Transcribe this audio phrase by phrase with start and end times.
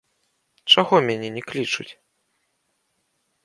[0.75, 1.87] Чаго мяне не клічуць?